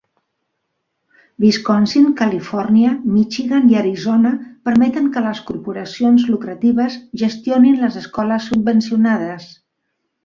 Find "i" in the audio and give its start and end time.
3.73-3.77